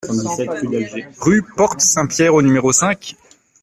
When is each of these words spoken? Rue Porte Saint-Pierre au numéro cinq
Rue 1.19 1.43
Porte 1.55 1.79
Saint-Pierre 1.81 2.33
au 2.33 2.41
numéro 2.41 2.71
cinq 2.73 3.15